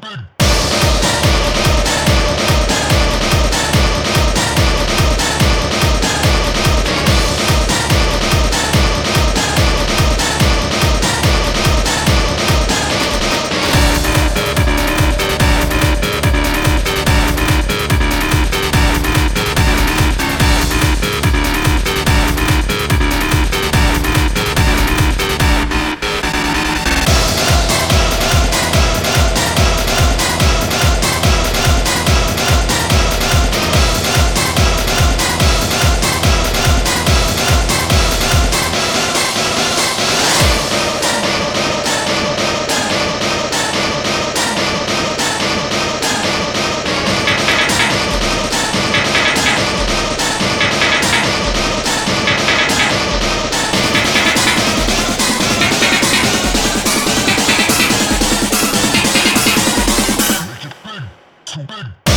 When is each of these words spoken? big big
big 0.00 0.39
big 61.70 62.09